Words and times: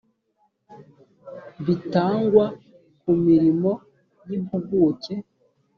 bitangwa 1.65 2.45
ku 3.01 3.11
mirimo 3.25 3.71
y 4.27 4.31
impuguke 4.37 5.13